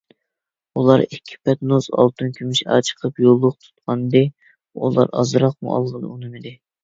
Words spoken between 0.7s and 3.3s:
ئۇلار ئىككى پەتنۇس ئالتۇن- كۈمۈش ئاچىقىپ